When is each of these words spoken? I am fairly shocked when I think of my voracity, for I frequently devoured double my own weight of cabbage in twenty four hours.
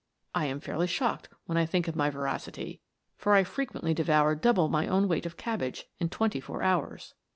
I 0.33 0.47
am 0.47 0.59
fairly 0.59 0.87
shocked 0.87 1.29
when 1.45 1.59
I 1.59 1.67
think 1.67 1.87
of 1.87 1.95
my 1.95 2.09
voracity, 2.09 2.81
for 3.17 3.35
I 3.35 3.43
frequently 3.43 3.93
devoured 3.93 4.41
double 4.41 4.67
my 4.67 4.87
own 4.87 5.07
weight 5.07 5.27
of 5.27 5.37
cabbage 5.37 5.85
in 5.99 6.09
twenty 6.09 6.39
four 6.39 6.63
hours. 6.63 7.13